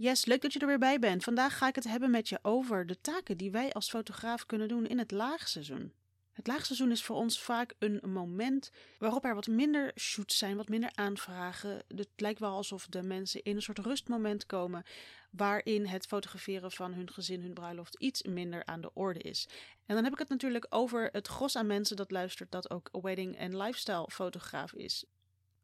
Yes, 0.00 0.24
leuk 0.24 0.42
dat 0.42 0.52
je 0.52 0.58
er 0.58 0.66
weer 0.66 0.78
bij 0.78 0.98
bent. 0.98 1.24
Vandaag 1.24 1.58
ga 1.58 1.68
ik 1.68 1.74
het 1.74 1.84
hebben 1.84 2.10
met 2.10 2.28
je 2.28 2.38
over 2.42 2.86
de 2.86 3.00
taken 3.00 3.36
die 3.36 3.50
wij 3.50 3.72
als 3.72 3.88
fotograaf 3.88 4.46
kunnen 4.46 4.68
doen 4.68 4.86
in 4.86 4.98
het 4.98 5.10
laagseizoen. 5.10 5.92
Het 6.32 6.46
laagseizoen 6.46 6.90
is 6.90 7.04
voor 7.04 7.16
ons 7.16 7.40
vaak 7.40 7.74
een 7.78 8.00
moment 8.04 8.70
waarop 8.98 9.24
er 9.24 9.34
wat 9.34 9.46
minder 9.46 9.92
shoots 9.98 10.38
zijn, 10.38 10.56
wat 10.56 10.68
minder 10.68 10.90
aanvragen. 10.94 11.82
Het 11.88 12.08
lijkt 12.16 12.40
wel 12.40 12.54
alsof 12.54 12.86
de 12.86 13.02
mensen 13.02 13.42
in 13.42 13.56
een 13.56 13.62
soort 13.62 13.78
rustmoment 13.78 14.46
komen 14.46 14.84
waarin 15.30 15.86
het 15.86 16.06
fotograferen 16.06 16.72
van 16.72 16.92
hun 16.92 17.12
gezin, 17.12 17.42
hun 17.42 17.54
bruiloft 17.54 17.96
iets 17.98 18.22
minder 18.22 18.64
aan 18.64 18.80
de 18.80 18.90
orde 18.94 19.20
is. 19.20 19.48
En 19.86 19.94
dan 19.94 20.04
heb 20.04 20.12
ik 20.12 20.18
het 20.18 20.28
natuurlijk 20.28 20.66
over 20.68 21.08
het 21.12 21.26
gros 21.26 21.56
aan 21.56 21.66
mensen 21.66 21.96
dat 21.96 22.10
luistert 22.10 22.50
dat 22.50 22.70
ook 22.70 22.88
wedding- 22.92 23.36
en 23.36 23.56
lifestyle 23.56 24.10
fotograaf 24.10 24.72
is. 24.72 25.04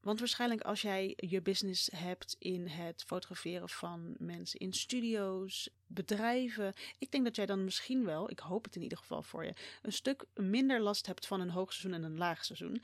Want 0.06 0.18
waarschijnlijk 0.18 0.60
als 0.60 0.82
jij 0.82 1.14
je 1.16 1.42
business 1.42 1.88
hebt 1.96 2.36
in 2.38 2.66
het 2.66 3.04
fotograferen 3.06 3.68
van 3.68 4.14
mensen 4.18 4.60
in 4.60 4.72
studio's, 4.72 5.68
bedrijven. 5.86 6.72
Ik 6.98 7.10
denk 7.10 7.24
dat 7.24 7.36
jij 7.36 7.46
dan 7.46 7.64
misschien 7.64 8.04
wel, 8.04 8.30
ik 8.30 8.38
hoop 8.38 8.64
het 8.64 8.76
in 8.76 8.82
ieder 8.82 8.98
geval 8.98 9.22
voor 9.22 9.44
je, 9.44 9.54
een 9.82 9.92
stuk 9.92 10.24
minder 10.34 10.80
last 10.80 11.06
hebt 11.06 11.26
van 11.26 11.40
een 11.40 11.50
hoogseizoen 11.50 11.92
en 11.92 12.02
een 12.02 12.18
laagseizoen. 12.18 12.82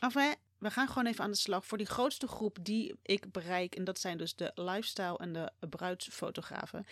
Enfin, 0.00 0.34
we 0.58 0.70
gaan 0.70 0.88
gewoon 0.88 1.06
even 1.06 1.24
aan 1.24 1.30
de 1.30 1.36
slag 1.36 1.66
voor 1.66 1.78
die 1.78 1.86
grootste 1.86 2.26
groep 2.26 2.58
die 2.60 2.94
ik 3.02 3.32
bereik. 3.32 3.74
En 3.74 3.84
dat 3.84 3.98
zijn 3.98 4.18
dus 4.18 4.34
de 4.34 4.52
lifestyle 4.54 5.16
en 5.16 5.32
de 5.32 5.52
bruidsfotografen. 5.68 6.86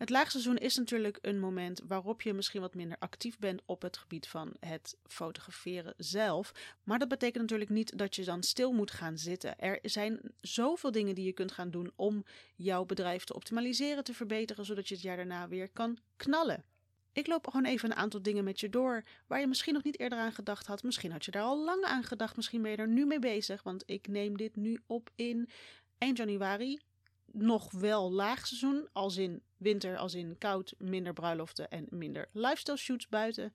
Het 0.00 0.10
laagseizoen 0.10 0.56
is 0.56 0.76
natuurlijk 0.76 1.18
een 1.22 1.40
moment 1.40 1.80
waarop 1.86 2.22
je 2.22 2.32
misschien 2.32 2.60
wat 2.60 2.74
minder 2.74 2.96
actief 2.98 3.38
bent 3.38 3.62
op 3.66 3.82
het 3.82 3.96
gebied 3.96 4.28
van 4.28 4.52
het 4.60 4.96
fotograferen 5.06 5.94
zelf. 5.96 6.52
Maar 6.84 6.98
dat 6.98 7.08
betekent 7.08 7.42
natuurlijk 7.42 7.70
niet 7.70 7.98
dat 7.98 8.16
je 8.16 8.24
dan 8.24 8.42
stil 8.42 8.72
moet 8.72 8.90
gaan 8.90 9.18
zitten. 9.18 9.58
Er 9.58 9.78
zijn 9.82 10.20
zoveel 10.40 10.90
dingen 10.90 11.14
die 11.14 11.24
je 11.24 11.32
kunt 11.32 11.52
gaan 11.52 11.70
doen 11.70 11.92
om 11.96 12.24
jouw 12.56 12.84
bedrijf 12.84 13.24
te 13.24 13.34
optimaliseren, 13.34 14.04
te 14.04 14.14
verbeteren, 14.14 14.64
zodat 14.64 14.88
je 14.88 14.94
het 14.94 15.02
jaar 15.02 15.16
daarna 15.16 15.48
weer 15.48 15.68
kan 15.68 15.98
knallen. 16.16 16.64
Ik 17.12 17.26
loop 17.26 17.46
gewoon 17.46 17.66
even 17.66 17.90
een 17.90 17.96
aantal 17.96 18.22
dingen 18.22 18.44
met 18.44 18.60
je 18.60 18.68
door 18.68 19.04
waar 19.26 19.40
je 19.40 19.46
misschien 19.46 19.74
nog 19.74 19.84
niet 19.84 19.98
eerder 19.98 20.18
aan 20.18 20.32
gedacht 20.32 20.66
had. 20.66 20.82
Misschien 20.82 21.12
had 21.12 21.24
je 21.24 21.30
daar 21.30 21.42
al 21.42 21.64
lang 21.64 21.84
aan 21.84 22.04
gedacht. 22.04 22.36
Misschien 22.36 22.62
ben 22.62 22.70
je 22.70 22.76
er 22.76 22.88
nu 22.88 23.06
mee 23.06 23.18
bezig. 23.18 23.62
Want 23.62 23.82
ik 23.86 24.08
neem 24.08 24.36
dit 24.36 24.56
nu 24.56 24.80
op 24.86 25.10
in 25.14 25.48
eind 25.98 26.16
januari 26.16 26.80
nog 27.32 27.70
wel 27.72 28.12
laagseizoen, 28.12 28.88
als 28.92 29.16
in 29.16 29.42
winter, 29.56 29.96
als 29.96 30.14
in 30.14 30.38
koud, 30.38 30.74
minder 30.78 31.12
bruiloften 31.12 31.70
en 31.70 31.86
minder 31.90 32.28
lifestyle 32.32 32.76
shoots 32.76 33.08
buiten. 33.08 33.52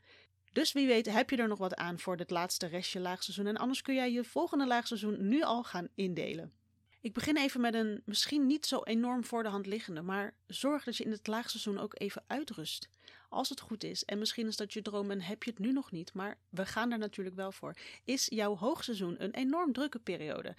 Dus 0.51 0.73
wie 0.73 0.87
weet 0.87 1.11
heb 1.11 1.29
je 1.29 1.37
er 1.37 1.47
nog 1.47 1.57
wat 1.57 1.75
aan 1.75 1.99
voor 1.99 2.15
het 2.17 2.29
laatste 2.29 2.65
restje 2.65 2.99
laagseizoen 2.99 3.47
en 3.47 3.57
anders 3.57 3.81
kun 3.81 3.95
jij 3.95 4.11
je 4.11 4.23
volgende 4.23 4.67
laagseizoen 4.67 5.27
nu 5.27 5.41
al 5.41 5.63
gaan 5.63 5.87
indelen. 5.95 6.53
Ik 7.01 7.13
begin 7.13 7.37
even 7.37 7.61
met 7.61 7.73
een 7.73 8.01
misschien 8.05 8.45
niet 8.45 8.65
zo 8.65 8.81
enorm 8.83 9.25
voor 9.25 9.43
de 9.43 9.49
hand 9.49 9.65
liggende, 9.65 10.01
maar 10.01 10.33
zorg 10.47 10.83
dat 10.83 10.97
je 10.97 11.03
in 11.03 11.11
het 11.11 11.27
laagseizoen 11.27 11.79
ook 11.79 11.99
even 11.99 12.23
uitrust. 12.27 12.89
Als 13.29 13.49
het 13.49 13.59
goed 13.59 13.83
is, 13.83 14.05
en 14.05 14.19
misschien 14.19 14.47
is 14.47 14.55
dat 14.55 14.73
je 14.73 14.81
droom 14.81 15.11
en 15.11 15.21
heb 15.21 15.43
je 15.43 15.49
het 15.49 15.59
nu 15.59 15.71
nog 15.71 15.91
niet, 15.91 16.13
maar 16.13 16.37
we 16.49 16.65
gaan 16.65 16.91
er 16.91 16.97
natuurlijk 16.97 17.35
wel 17.35 17.51
voor, 17.51 17.75
is 18.03 18.25
jouw 18.29 18.55
hoogseizoen 18.55 19.23
een 19.23 19.33
enorm 19.33 19.73
drukke 19.73 19.99
periode. 19.99 20.55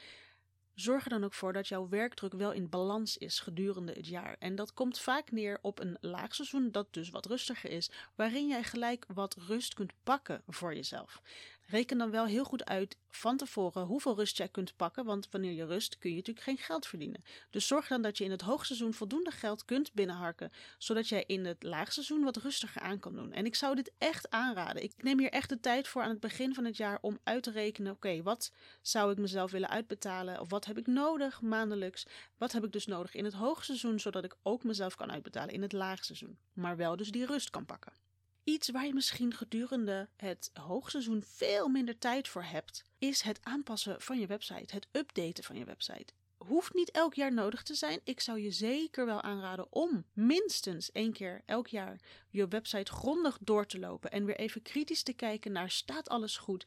Zorg 0.76 1.04
er 1.04 1.10
dan 1.10 1.24
ook 1.24 1.34
voor 1.34 1.52
dat 1.52 1.68
jouw 1.68 1.88
werkdruk 1.88 2.32
wel 2.32 2.52
in 2.52 2.68
balans 2.68 3.18
is 3.18 3.40
gedurende 3.40 3.92
het 3.92 4.06
jaar. 4.06 4.36
En 4.38 4.54
dat 4.54 4.72
komt 4.74 4.98
vaak 4.98 5.30
neer 5.30 5.58
op 5.62 5.78
een 5.80 5.96
laagseizoen 6.00 6.70
dat 6.70 6.92
dus 6.92 7.10
wat 7.10 7.26
rustiger 7.26 7.70
is, 7.70 7.90
waarin 8.14 8.48
jij 8.48 8.62
gelijk 8.62 9.04
wat 9.14 9.36
rust 9.46 9.74
kunt 9.74 9.92
pakken 10.02 10.42
voor 10.46 10.74
jezelf. 10.74 11.20
Reken 11.68 11.98
dan 11.98 12.10
wel 12.10 12.26
heel 12.26 12.44
goed 12.44 12.64
uit 12.64 12.96
van 13.08 13.36
tevoren 13.36 13.86
hoeveel 13.86 14.14
rust 14.14 14.36
jij 14.36 14.48
kunt 14.48 14.76
pakken, 14.76 15.04
want 15.04 15.28
wanneer 15.30 15.52
je 15.52 15.64
rust 15.64 15.98
kun 15.98 16.10
je 16.10 16.16
natuurlijk 16.16 16.46
geen 16.46 16.58
geld 16.58 16.86
verdienen. 16.86 17.24
Dus 17.50 17.66
zorg 17.66 17.88
dan 17.88 18.02
dat 18.02 18.18
je 18.18 18.24
in 18.24 18.30
het 18.30 18.40
hoogseizoen 18.40 18.94
voldoende 18.94 19.30
geld 19.30 19.64
kunt 19.64 19.92
binnenharken, 19.92 20.52
zodat 20.78 21.08
jij 21.08 21.24
in 21.26 21.44
het 21.44 21.62
laagseizoen 21.62 22.24
wat 22.24 22.36
rustiger 22.36 22.82
aan 22.82 22.98
kan 22.98 23.14
doen. 23.14 23.32
En 23.32 23.46
ik 23.46 23.54
zou 23.54 23.74
dit 23.74 23.92
echt 23.98 24.30
aanraden. 24.30 24.82
Ik 24.82 24.92
neem 25.02 25.18
hier 25.18 25.30
echt 25.30 25.48
de 25.48 25.60
tijd 25.60 25.88
voor 25.88 26.02
aan 26.02 26.10
het 26.10 26.20
begin 26.20 26.54
van 26.54 26.64
het 26.64 26.76
jaar 26.76 26.98
om 27.00 27.18
uit 27.22 27.42
te 27.42 27.50
rekenen: 27.50 27.92
oké, 27.92 28.22
wat 28.22 28.52
zou 28.82 29.12
ik 29.12 29.18
mezelf 29.18 29.50
willen 29.50 29.68
uitbetalen? 29.68 30.40
Of 30.40 30.50
wat 30.50 30.64
heb 30.64 30.78
ik 30.78 30.86
nodig 30.86 31.40
maandelijks? 31.40 32.06
Wat 32.38 32.52
heb 32.52 32.64
ik 32.64 32.72
dus 32.72 32.86
nodig 32.86 33.14
in 33.14 33.24
het 33.24 33.34
hoogseizoen, 33.34 34.00
zodat 34.00 34.24
ik 34.24 34.36
ook 34.42 34.64
mezelf 34.64 34.94
kan 34.94 35.12
uitbetalen 35.12 35.54
in 35.54 35.62
het 35.62 35.72
laagseizoen, 35.72 36.38
maar 36.52 36.76
wel 36.76 36.96
dus 36.96 37.10
die 37.10 37.26
rust 37.26 37.50
kan 37.50 37.64
pakken. 37.64 38.05
Iets 38.46 38.70
waar 38.70 38.86
je 38.86 38.94
misschien 38.94 39.34
gedurende 39.34 40.08
het 40.16 40.50
hoogseizoen 40.54 41.22
veel 41.26 41.68
minder 41.68 41.98
tijd 41.98 42.28
voor 42.28 42.42
hebt, 42.42 42.84
is 42.98 43.20
het 43.20 43.38
aanpassen 43.42 44.00
van 44.00 44.18
je 44.18 44.26
website, 44.26 44.74
het 44.74 44.86
updaten 44.92 45.44
van 45.44 45.56
je 45.56 45.64
website. 45.64 46.12
Hoeft 46.36 46.74
niet 46.74 46.90
elk 46.90 47.14
jaar 47.14 47.32
nodig 47.32 47.62
te 47.62 47.74
zijn. 47.74 48.00
Ik 48.04 48.20
zou 48.20 48.40
je 48.40 48.50
zeker 48.50 49.06
wel 49.06 49.22
aanraden 49.22 49.72
om 49.72 50.04
minstens 50.12 50.92
één 50.92 51.12
keer 51.12 51.42
elk 51.46 51.66
jaar 51.68 52.00
je 52.30 52.48
website 52.48 52.92
grondig 52.92 53.38
door 53.40 53.66
te 53.66 53.78
lopen 53.78 54.10
en 54.10 54.24
weer 54.24 54.36
even 54.36 54.62
kritisch 54.62 55.02
te 55.02 55.12
kijken 55.12 55.52
naar 55.52 55.70
staat 55.70 56.08
alles 56.08 56.36
goed? 56.36 56.66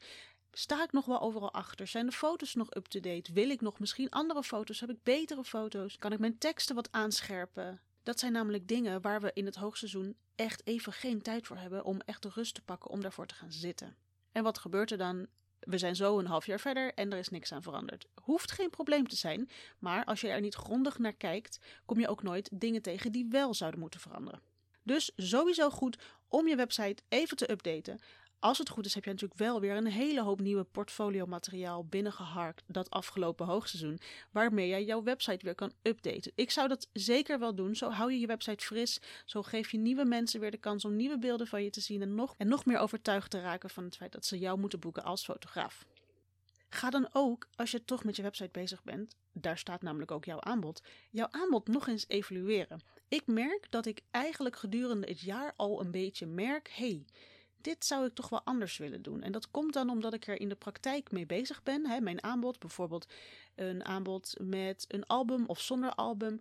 Sta 0.52 0.82
ik 0.82 0.92
nog 0.92 1.04
wel 1.04 1.20
overal 1.20 1.52
achter? 1.52 1.86
Zijn 1.86 2.06
de 2.06 2.12
foto's 2.12 2.54
nog 2.54 2.74
up-to-date? 2.76 3.32
Wil 3.32 3.50
ik 3.50 3.60
nog 3.60 3.78
misschien 3.78 4.10
andere 4.10 4.42
foto's? 4.42 4.80
Heb 4.80 4.90
ik 4.90 5.02
betere 5.02 5.44
foto's? 5.44 5.96
Kan 5.96 6.12
ik 6.12 6.18
mijn 6.18 6.38
teksten 6.38 6.74
wat 6.74 6.92
aanscherpen? 6.92 7.80
Dat 8.02 8.18
zijn 8.18 8.32
namelijk 8.32 8.68
dingen 8.68 9.00
waar 9.00 9.20
we 9.20 9.30
in 9.34 9.46
het 9.46 9.56
hoogseizoen 9.56 10.16
echt 10.34 10.66
even 10.66 10.92
geen 10.92 11.22
tijd 11.22 11.46
voor 11.46 11.56
hebben 11.56 11.84
om 11.84 12.00
echt 12.00 12.22
de 12.22 12.30
rust 12.34 12.54
te 12.54 12.62
pakken 12.62 12.90
om 12.90 13.00
daarvoor 13.00 13.26
te 13.26 13.34
gaan 13.34 13.52
zitten. 13.52 13.96
En 14.32 14.42
wat 14.42 14.58
gebeurt 14.58 14.90
er 14.90 14.98
dan? 14.98 15.26
We 15.60 15.78
zijn 15.78 15.96
zo 15.96 16.18
een 16.18 16.26
half 16.26 16.46
jaar 16.46 16.60
verder 16.60 16.94
en 16.94 17.12
er 17.12 17.18
is 17.18 17.28
niks 17.28 17.52
aan 17.52 17.62
veranderd. 17.62 18.06
Hoeft 18.22 18.50
geen 18.50 18.70
probleem 18.70 19.08
te 19.08 19.16
zijn, 19.16 19.50
maar 19.78 20.04
als 20.04 20.20
je 20.20 20.28
er 20.28 20.40
niet 20.40 20.54
grondig 20.54 20.98
naar 20.98 21.12
kijkt, 21.12 21.58
kom 21.84 22.00
je 22.00 22.08
ook 22.08 22.22
nooit 22.22 22.50
dingen 22.52 22.82
tegen 22.82 23.12
die 23.12 23.26
wel 23.28 23.54
zouden 23.54 23.80
moeten 23.80 24.00
veranderen. 24.00 24.40
Dus 24.82 25.12
sowieso 25.16 25.70
goed 25.70 25.98
om 26.28 26.48
je 26.48 26.56
website 26.56 27.02
even 27.08 27.36
te 27.36 27.50
updaten. 27.50 28.00
Als 28.40 28.58
het 28.58 28.68
goed 28.68 28.86
is, 28.86 28.94
heb 28.94 29.04
je 29.04 29.10
natuurlijk 29.10 29.40
wel 29.40 29.60
weer 29.60 29.76
een 29.76 29.86
hele 29.86 30.22
hoop 30.22 30.40
nieuwe 30.40 30.64
portfolio 30.64 31.26
materiaal 31.26 31.84
binnengeharkt 31.84 32.62
dat 32.66 32.90
afgelopen 32.90 33.46
hoogseizoen, 33.46 34.00
waarmee 34.30 34.68
jij 34.68 34.84
jouw 34.84 35.02
website 35.02 35.44
weer 35.44 35.54
kan 35.54 35.72
updaten. 35.82 36.32
Ik 36.34 36.50
zou 36.50 36.68
dat 36.68 36.88
zeker 36.92 37.38
wel 37.38 37.54
doen. 37.54 37.76
Zo 37.76 37.90
hou 37.90 38.12
je 38.12 38.20
je 38.20 38.26
website 38.26 38.64
fris. 38.64 39.00
Zo 39.24 39.42
geef 39.42 39.70
je 39.70 39.78
nieuwe 39.78 40.04
mensen 40.04 40.40
weer 40.40 40.50
de 40.50 40.56
kans 40.56 40.84
om 40.84 40.96
nieuwe 40.96 41.18
beelden 41.18 41.46
van 41.46 41.62
je 41.62 41.70
te 41.70 41.80
zien 41.80 42.02
en 42.02 42.14
nog, 42.14 42.34
en 42.36 42.48
nog 42.48 42.64
meer 42.64 42.78
overtuigd 42.78 43.30
te 43.30 43.40
raken 43.40 43.70
van 43.70 43.84
het 43.84 43.96
feit 43.96 44.12
dat 44.12 44.26
ze 44.26 44.38
jou 44.38 44.58
moeten 44.58 44.80
boeken 44.80 45.04
als 45.04 45.24
fotograaf. 45.24 45.86
Ga 46.68 46.90
dan 46.90 47.08
ook, 47.12 47.48
als 47.54 47.70
je 47.70 47.84
toch 47.84 48.04
met 48.04 48.16
je 48.16 48.22
website 48.22 48.50
bezig 48.52 48.82
bent, 48.82 49.16
daar 49.32 49.58
staat 49.58 49.82
namelijk 49.82 50.10
ook 50.10 50.24
jouw 50.24 50.40
aanbod, 50.40 50.82
jouw 51.10 51.28
aanbod 51.30 51.68
nog 51.68 51.88
eens 51.88 52.04
evalueren. 52.08 52.80
Ik 53.08 53.26
merk 53.26 53.66
dat 53.70 53.86
ik 53.86 54.02
eigenlijk 54.10 54.56
gedurende 54.56 55.06
het 55.06 55.20
jaar 55.20 55.52
al 55.56 55.80
een 55.80 55.90
beetje 55.90 56.26
merk: 56.26 56.70
hey, 56.74 57.04
dit 57.60 57.84
zou 57.84 58.06
ik 58.06 58.14
toch 58.14 58.28
wel 58.28 58.44
anders 58.44 58.76
willen 58.76 59.02
doen. 59.02 59.22
En 59.22 59.32
dat 59.32 59.50
komt 59.50 59.72
dan 59.72 59.90
omdat 59.90 60.14
ik 60.14 60.26
er 60.26 60.40
in 60.40 60.48
de 60.48 60.54
praktijk 60.54 61.10
mee 61.10 61.26
bezig 61.26 61.62
ben. 61.62 61.86
Hè, 61.86 62.00
mijn 62.00 62.22
aanbod, 62.22 62.58
bijvoorbeeld 62.58 63.12
een 63.54 63.84
aanbod 63.84 64.34
met 64.40 64.84
een 64.88 65.06
album 65.06 65.46
of 65.46 65.60
zonder 65.60 65.94
album. 65.94 66.40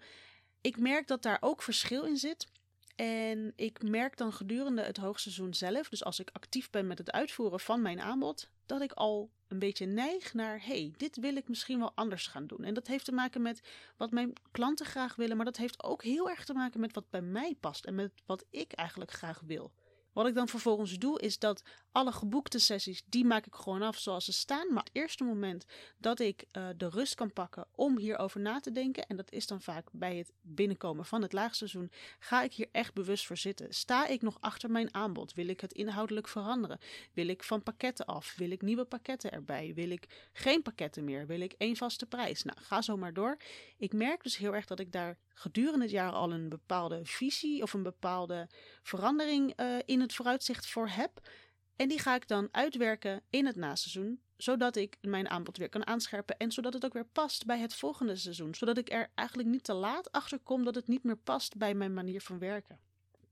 Ik 0.62 0.78
merk 0.78 1.08
dat 1.08 1.22
daar 1.22 1.38
ook 1.40 1.62
verschil 1.62 2.04
in 2.04 2.18
zit. 2.18 2.48
En 2.96 3.54
ik 3.56 3.84
merk 3.84 4.18
dan 4.18 4.34
gedurende 4.34 4.82
het 4.82 4.98
hoogseizoen 4.98 5.54
zelf, 5.54 5.90
dus 5.90 6.04
als 6.04 6.20
ik 6.20 6.30
actief 6.34 6.70
ben 6.70 6.88
met 6.88 6.98
het 6.98 7.12
uitvoeren 7.12 7.60
van 7.60 7.82
mijn 7.82 8.02
aanbod, 8.02 8.50
dat 8.66 8.82
ik 8.82 8.92
al 8.92 9.30
een 9.48 9.60
beetje 9.60 9.86
neig 9.86 10.34
naar: 10.34 10.66
hey, 10.66 10.94
dit 10.98 11.18
wil 11.18 11.36
ik 11.36 11.48
misschien 11.48 11.80
wel 11.80 11.92
anders 11.96 12.28
gaan 12.28 12.48
doen. 12.48 12.64
En 12.64 12.74
dat 12.74 12.88
heeft 12.88 13.06
te 13.06 13.12
maken 13.12 13.42
met 13.42 13.62
wat 13.98 14.12
mijn 14.12 14.34
klanten 14.52 14.86
graag 14.86 15.16
willen, 15.16 15.36
maar 15.36 15.46
dat 15.46 15.58
heeft 15.58 15.84
ook 15.84 16.04
heel 16.04 16.30
erg 16.30 16.46
te 16.46 16.54
maken 16.54 16.80
met 16.80 16.94
wat 16.94 17.10
bij 17.10 17.22
mij 17.22 17.56
past 17.60 17.86
en 17.86 17.96
met 17.96 18.12
wat 18.26 18.46
ik 18.50 18.72
eigenlijk 18.72 19.12
graag 19.12 19.42
wil. 19.46 19.72
Wat 20.14 20.28
ik 20.28 20.34
dan 20.34 20.48
vervolgens 20.48 20.98
doe, 20.98 21.20
is 21.20 21.40
dat 21.40 21.64
alle 21.92 22.12
geboekte 22.12 22.60
sessies, 22.60 23.04
die 23.06 23.26
maak 23.26 23.46
ik 23.46 23.56
gewoon 23.56 23.82
af 23.82 23.98
zoals 23.98 24.26
ze 24.26 24.34
staan. 24.34 24.74
Maar 24.74 24.84
het 24.84 24.96
eerste 24.96 25.24
moment 25.24 25.66
dat 25.98 26.20
ik 26.20 26.46
uh, 26.52 26.68
de 26.78 26.90
rust 26.90 27.16
kan 27.16 27.34
pakken 27.34 27.68
om 27.72 27.98
hierover 27.98 28.40
na 28.40 28.60
te 28.60 28.72
denken, 28.72 29.08
en 29.08 29.16
dat 29.16 29.32
is 29.32 29.48
dan 29.48 29.62
vaak 29.62 29.88
bij 29.92 30.18
het 30.18 30.32
binnenkomen 30.42 31.06
van 31.06 31.22
het 31.22 31.34
laagseizoen, 31.34 31.92
ga 32.20 32.42
ik 32.42 32.54
hier 32.54 32.70
echt 32.72 32.94
bewust 32.94 33.26
voor 33.26 33.38
zitten. 33.38 33.74
Sta 33.74 34.08
ik 34.08 34.22
nog 34.22 34.38
achter 34.40 34.72
mijn 34.72 34.94
aanbod? 34.94 35.34
Wil 35.34 35.48
ik 35.48 35.62
het 35.62 35.74
inhoudelijk 35.74 36.28
veranderen? 36.28 36.80
Wil 37.14 37.28
ik 37.28 37.44
van 37.44 37.64
pakketten 37.64 38.06
af? 38.06 38.36
Wil 38.38 38.52
ik 38.52 38.62
nieuwe 38.62 38.86
pakketten 38.86 39.32
erbij? 39.32 39.74
Wil 39.74 39.90
ik 39.90 40.30
geen 40.34 40.62
pakketten 40.62 41.04
meer? 41.04 41.28
Wil 41.28 41.42
ik 41.42 41.54
één 41.58 41.76
vaste 41.76 42.06
prijs? 42.06 42.44
Nou, 42.44 42.58
ga 42.62 42.82
zo 42.82 42.98
maar 42.98 43.14
door. 43.14 43.38
Ik 43.78 43.94
merk 43.94 44.24
dus 44.24 44.38
heel 44.38 44.56
erg 44.56 44.66
dat 44.66 44.80
ik 44.80 44.92
daar 44.92 45.18
gedurende 45.34 45.82
het 45.82 45.92
jaar 45.92 46.12
al 46.12 46.32
een 46.32 46.50
bepaalde 46.50 47.00
visie 47.06 47.62
of 47.62 47.74
een 47.74 47.84
bepaalde 47.84 48.48
verandering 48.82 49.60
uh, 49.60 49.76
in 50.00 50.06
het 50.06 50.16
vooruitzicht 50.16 50.68
voor 50.68 50.88
heb. 50.88 51.30
En 51.76 51.88
die 51.88 52.00
ga 52.00 52.16
ik 52.16 52.28
dan 52.28 52.48
uitwerken 52.52 53.22
in 53.30 53.46
het 53.46 53.56
naseizoen, 53.56 54.22
zodat 54.38 54.76
ik 54.76 54.98
mijn 55.02 55.30
aanbod 55.30 55.58
weer 55.58 55.70
kan 55.70 55.88
aanscherpen 55.88 56.38
en 56.38 56.52
zodat 56.52 56.74
het 56.74 56.86
ook 56.86 56.94
weer 56.94 57.06
past 57.06 57.46
bij 57.46 57.60
het 57.60 57.76
volgende 57.76 58.16
seizoen. 58.16 58.56
Zodat 58.56 58.78
ik 58.78 58.92
er 58.92 59.12
eigenlijk 59.16 59.50
niet 59.50 59.64
te 59.64 59.74
laat 59.74 60.12
achter 60.12 60.40
kom 60.40 60.64
dat 60.64 60.76
het 60.76 60.88
niet 60.88 61.04
meer 61.04 61.18
past 61.18 61.58
bij 61.58 61.74
mijn 61.74 61.94
manier 61.94 62.22
van 62.22 62.40
werken. 62.40 62.80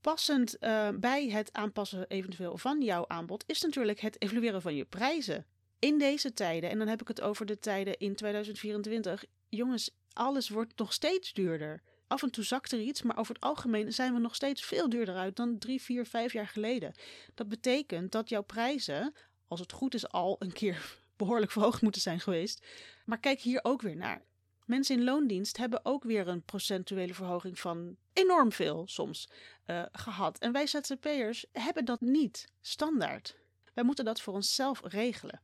Passend 0.02 0.56
uh, 0.60 0.90
bij 0.90 1.30
het 1.30 1.54
aanpassen 1.54 2.08
eventueel 2.08 2.58
van 2.58 2.82
jouw 2.82 3.08
aanbod 3.08 3.44
is 3.48 3.62
natuurlijk 3.62 4.00
het 4.00 4.22
evalueren 4.22 4.62
van 4.62 4.76
je 4.76 4.86
prijzen. 4.86 5.46
In 5.80 5.98
deze 5.98 6.34
tijden, 6.34 6.70
en 6.70 6.78
dan 6.78 6.88
heb 6.88 7.02
ik 7.02 7.08
het 7.08 7.22
over 7.22 7.46
de 7.46 7.60
tijden 7.60 7.98
in 7.98 8.16
2024, 8.16 9.26
jongens, 9.50 9.92
alles 10.14 10.50
wordt 10.50 10.78
nog 10.78 10.94
steeds 10.94 11.34
duurder. 11.34 11.82
Af 12.08 12.24
en 12.24 12.32
toe 12.32 12.44
zakt 12.44 12.72
er 12.72 12.80
iets, 12.80 13.02
maar 13.02 13.18
over 13.18 13.34
het 13.34 13.44
algemeen 13.44 13.94
zijn 13.94 14.14
we 14.14 14.20
nog 14.20 14.36
steeds 14.36 14.66
veel 14.66 14.90
duurder 14.90 15.16
uit 15.16 15.36
dan 15.36 15.58
drie, 15.58 15.82
vier, 15.82 16.06
vijf 16.06 16.34
jaar 16.34 16.48
geleden. 16.48 16.94
Dat 17.34 17.50
betekent 17.50 18.12
dat 18.12 18.30
jouw 18.30 18.44
prijzen, 18.44 19.14
als 19.48 19.60
het 19.60 19.72
goed 19.72 19.94
is, 19.94 20.10
al 20.10 20.36
een 20.40 20.54
keer 20.54 20.98
behoorlijk 21.18 21.52
verhoogd 21.52 21.82
moeten 21.82 22.02
zijn 22.02 22.20
geweest. 22.20 22.66
Maar 23.06 23.20
kijk 23.20 23.40
hier 23.40 23.60
ook 23.64 23.82
weer 23.82 23.96
naar. 23.96 24.22
Mensen 24.66 24.98
in 24.98 25.04
loondienst 25.04 25.58
hebben 25.58 25.86
ook 25.86 26.04
weer 26.04 26.28
een 26.28 26.44
procentuele 26.44 27.14
verhoging 27.14 27.60
van 27.60 27.96
enorm 28.14 28.52
veel 28.52 28.88
soms 28.88 29.30
uh, 29.66 29.84
gehad. 29.92 30.38
En 30.38 30.52
wij 30.52 30.68
ZZP'ers 30.68 31.46
hebben 31.52 31.86
dat 31.86 32.02
niet 32.02 32.48
standaard. 32.62 33.36
Wij 33.74 33.84
moeten 33.84 34.06
dat 34.06 34.22
voor 34.22 34.34
onszelf 34.34 34.82
regelen. 34.84 35.42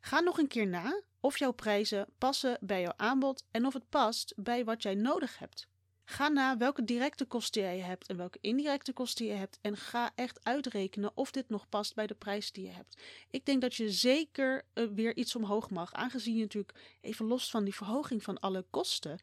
Ga 0.00 0.20
nog 0.20 0.38
een 0.38 0.48
keer 0.48 0.66
na 0.66 1.02
of 1.20 1.38
jouw 1.38 1.52
prijzen 1.52 2.06
passen 2.18 2.58
bij 2.60 2.80
jouw 2.80 2.92
aanbod 2.96 3.44
en 3.50 3.66
of 3.66 3.72
het 3.72 3.88
past 3.88 4.32
bij 4.36 4.64
wat 4.64 4.82
jij 4.82 4.94
nodig 4.94 5.38
hebt. 5.38 5.66
Ga 6.04 6.28
na 6.28 6.56
welke 6.56 6.84
directe 6.84 7.24
kosten 7.24 7.62
jij 7.62 7.78
hebt 7.78 8.06
en 8.06 8.16
welke 8.16 8.38
indirecte 8.40 8.92
kosten 8.92 9.26
je 9.26 9.32
hebt. 9.32 9.58
En 9.60 9.76
ga 9.76 10.12
echt 10.14 10.44
uitrekenen 10.44 11.12
of 11.14 11.30
dit 11.30 11.48
nog 11.48 11.68
past 11.68 11.94
bij 11.94 12.06
de 12.06 12.14
prijs 12.14 12.52
die 12.52 12.64
je 12.64 12.70
hebt. 12.70 13.02
Ik 13.30 13.46
denk 13.46 13.60
dat 13.60 13.74
je 13.74 13.90
zeker 13.90 14.64
uh, 14.74 14.88
weer 14.94 15.16
iets 15.16 15.36
omhoog 15.36 15.70
mag. 15.70 15.92
Aangezien 15.92 16.34
je 16.34 16.40
natuurlijk, 16.40 16.98
even 17.00 17.26
los 17.26 17.50
van 17.50 17.64
die 17.64 17.74
verhoging 17.74 18.22
van 18.22 18.38
alle 18.40 18.64
kosten, 18.70 19.20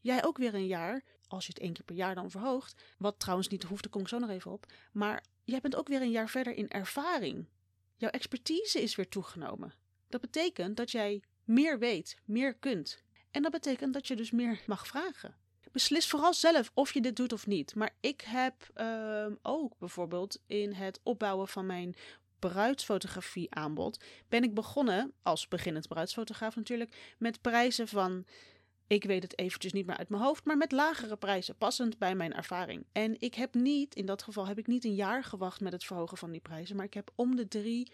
jij 0.00 0.24
ook 0.24 0.38
weer 0.38 0.54
een 0.54 0.66
jaar, 0.66 1.04
als 1.26 1.46
je 1.46 1.52
het 1.52 1.62
één 1.62 1.72
keer 1.72 1.84
per 1.84 1.94
jaar 1.94 2.14
dan 2.14 2.30
verhoogt. 2.30 2.82
Wat 2.98 3.18
trouwens 3.18 3.48
niet 3.48 3.62
hoeft, 3.62 3.82
daar 3.82 3.92
kom 3.92 4.00
ik 4.00 4.08
zo 4.08 4.18
nog 4.18 4.30
even 4.30 4.50
op. 4.50 4.66
Maar 4.92 5.24
jij 5.44 5.60
bent 5.60 5.76
ook 5.76 5.88
weer 5.88 6.00
een 6.00 6.10
jaar 6.10 6.28
verder 6.28 6.54
in 6.54 6.68
ervaring. 6.68 7.48
Jouw 7.96 8.10
expertise 8.10 8.82
is 8.82 8.94
weer 8.94 9.08
toegenomen. 9.08 9.74
Dat 10.08 10.20
betekent 10.20 10.76
dat 10.76 10.90
jij 10.90 11.22
meer 11.44 11.78
weet, 11.78 12.16
meer 12.24 12.54
kunt. 12.54 13.02
En 13.30 13.42
dat 13.42 13.52
betekent 13.52 13.92
dat 13.92 14.06
je 14.06 14.16
dus 14.16 14.30
meer 14.30 14.62
mag 14.66 14.86
vragen. 14.86 15.36
Beslis 15.72 16.08
vooral 16.08 16.34
zelf 16.34 16.70
of 16.74 16.92
je 16.92 17.00
dit 17.00 17.16
doet 17.16 17.32
of 17.32 17.46
niet. 17.46 17.74
Maar 17.74 17.90
ik 18.00 18.20
heb 18.20 18.54
uh, 18.76 19.26
ook 19.42 19.78
bijvoorbeeld 19.78 20.38
in 20.46 20.72
het 20.72 21.00
opbouwen 21.02 21.48
van 21.48 21.66
mijn 21.66 21.94
bruidsfotografie 22.38 23.54
aanbod 23.54 24.02
ben 24.28 24.42
ik 24.42 24.54
begonnen 24.54 25.12
als 25.22 25.48
beginnend 25.48 25.88
bruidsfotograaf 25.88 26.56
natuurlijk 26.56 27.14
met 27.18 27.40
prijzen 27.40 27.88
van 27.88 28.24
ik 28.86 29.04
weet 29.04 29.22
het 29.22 29.38
eventjes 29.38 29.72
niet 29.72 29.86
meer 29.86 29.96
uit 29.96 30.08
mijn 30.08 30.22
hoofd, 30.22 30.44
maar 30.44 30.56
met 30.56 30.72
lagere 30.72 31.16
prijzen, 31.16 31.56
passend 31.56 31.98
bij 31.98 32.14
mijn 32.14 32.34
ervaring. 32.34 32.86
En 32.92 33.16
ik 33.18 33.34
heb 33.34 33.54
niet, 33.54 33.94
in 33.94 34.06
dat 34.06 34.22
geval 34.22 34.46
heb 34.46 34.58
ik 34.58 34.66
niet 34.66 34.84
een 34.84 34.94
jaar 34.94 35.24
gewacht 35.24 35.60
met 35.60 35.72
het 35.72 35.84
verhogen 35.84 36.16
van 36.16 36.30
die 36.30 36.40
prijzen, 36.40 36.76
maar 36.76 36.84
ik 36.84 36.94
heb 36.94 37.10
om 37.14 37.36
de 37.36 37.48
drie 37.48 37.92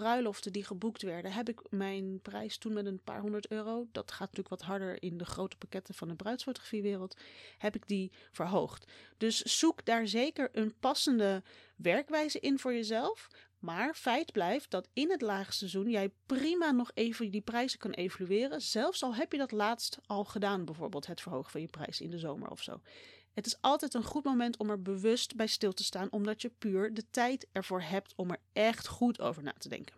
bruiloften 0.00 0.52
die 0.52 0.64
geboekt 0.64 1.02
werden, 1.02 1.32
heb 1.32 1.48
ik 1.48 1.60
mijn 1.70 2.20
prijs 2.22 2.58
toen 2.58 2.72
met 2.72 2.86
een 2.86 3.00
paar 3.04 3.20
honderd 3.20 3.50
euro, 3.50 3.86
dat 3.92 4.10
gaat 4.10 4.20
natuurlijk 4.20 4.48
wat 4.48 4.62
harder 4.62 5.02
in 5.02 5.18
de 5.18 5.24
grote 5.24 5.56
pakketten 5.56 5.94
van 5.94 6.08
de 6.08 6.14
bruidsfotografiewereld, 6.14 7.16
heb 7.58 7.74
ik 7.74 7.88
die 7.88 8.12
verhoogd. 8.30 8.92
Dus 9.16 9.42
zoek 9.42 9.84
daar 9.84 10.06
zeker 10.06 10.48
een 10.52 10.74
passende 10.80 11.42
werkwijze 11.76 12.40
in 12.40 12.58
voor 12.58 12.72
jezelf. 12.72 13.28
Maar 13.58 13.94
feit 13.94 14.32
blijft 14.32 14.70
dat 14.70 14.88
in 14.92 15.10
het 15.10 15.20
laagseizoen 15.20 15.90
jij 15.90 16.12
prima 16.26 16.70
nog 16.70 16.90
even 16.94 17.30
die 17.30 17.40
prijzen 17.40 17.78
kan 17.78 17.90
evalueren. 17.90 18.60
Zelfs 18.60 19.02
al 19.02 19.14
heb 19.14 19.32
je 19.32 19.38
dat 19.38 19.52
laatst 19.52 19.98
al 20.06 20.24
gedaan, 20.24 20.64
bijvoorbeeld 20.64 21.06
het 21.06 21.20
verhogen 21.20 21.50
van 21.50 21.60
je 21.60 21.68
prijs 21.68 22.00
in 22.00 22.10
de 22.10 22.18
zomer 22.18 22.48
of 22.48 22.62
zo. 22.62 22.80
Het 23.34 23.46
is 23.46 23.56
altijd 23.60 23.94
een 23.94 24.04
goed 24.04 24.24
moment 24.24 24.56
om 24.56 24.70
er 24.70 24.82
bewust 24.82 25.36
bij 25.36 25.46
stil 25.46 25.72
te 25.72 25.84
staan, 25.84 26.10
omdat 26.10 26.42
je 26.42 26.50
puur 26.58 26.94
de 26.94 27.04
tijd 27.10 27.46
ervoor 27.52 27.82
hebt 27.82 28.12
om 28.16 28.30
er 28.30 28.40
echt 28.52 28.86
goed 28.86 29.20
over 29.20 29.42
na 29.42 29.52
te 29.58 29.68
denken. 29.68 29.94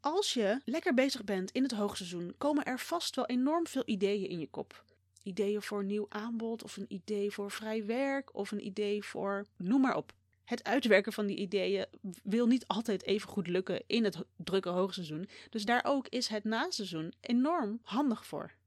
Als 0.00 0.34
je 0.34 0.60
lekker 0.64 0.94
bezig 0.94 1.24
bent 1.24 1.50
in 1.50 1.62
het 1.62 1.72
hoogseizoen, 1.72 2.34
komen 2.38 2.64
er 2.64 2.78
vast 2.78 3.16
wel 3.16 3.26
enorm 3.26 3.66
veel 3.66 3.82
ideeën 3.84 4.28
in 4.28 4.38
je 4.38 4.48
kop. 4.48 4.84
Ideeën 5.22 5.62
voor 5.62 5.84
nieuw 5.84 6.06
aanbod, 6.08 6.62
of 6.62 6.76
een 6.76 6.92
idee 6.92 7.30
voor 7.30 7.50
vrij 7.50 7.86
werk, 7.86 8.34
of 8.34 8.50
een 8.50 8.66
idee 8.66 9.04
voor 9.04 9.46
noem 9.56 9.80
maar 9.80 9.96
op. 9.96 10.12
Het 10.44 10.64
uitwerken 10.64 11.12
van 11.12 11.26
die 11.26 11.36
ideeën 11.36 11.86
wil 12.22 12.46
niet 12.46 12.66
altijd 12.66 13.02
even 13.02 13.28
goed 13.28 13.46
lukken 13.46 13.82
in 13.86 14.04
het 14.04 14.18
drukke 14.36 14.68
hoogseizoen. 14.68 15.28
Dus 15.50 15.64
daar 15.64 15.84
ook 15.84 16.08
is 16.08 16.28
het 16.28 16.44
naseizoen 16.44 17.12
enorm 17.20 17.80
handig 17.82 18.26
voor. 18.26 18.58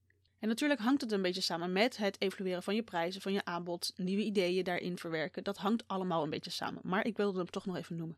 En 0.44 0.50
natuurlijk 0.50 0.80
hangt 0.80 1.01
het 1.01 1.12
een 1.12 1.22
beetje 1.22 1.42
samen 1.42 1.72
met 1.72 1.98
het 1.98 2.22
evalueren 2.22 2.63
van 2.63 2.75
je 2.75 2.84
prijzen, 2.84 3.22
van 3.22 3.34
je 3.34 3.45
aanbod, 3.45 3.94
nieuwe 3.95 4.24
ideeën 4.24 4.63
daarin 4.63 4.98
verwerken. 4.98 5.44
Dat 5.44 5.57
hangt 5.57 5.88
allemaal 5.88 6.24
een 6.24 6.30
beetje 6.30 6.51
samen. 6.51 6.81
Maar 6.84 7.06
ik 7.06 7.18
wilde 7.18 7.38
hem 7.38 7.50
toch 7.50 7.66
nog 7.66 7.75
even 7.75 7.95
noemen. 7.95 8.18